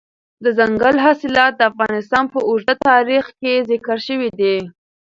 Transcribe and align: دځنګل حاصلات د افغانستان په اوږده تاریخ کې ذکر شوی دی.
دځنګل 0.43 0.95
حاصلات 1.05 1.53
د 1.55 1.61
افغانستان 1.71 2.23
په 2.33 2.39
اوږده 2.49 2.75
تاریخ 2.89 3.25
کې 3.39 3.53
ذکر 3.71 3.97
شوی 4.07 4.29
دی. 4.39 4.57